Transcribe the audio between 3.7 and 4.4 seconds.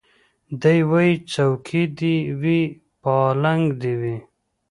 دي وي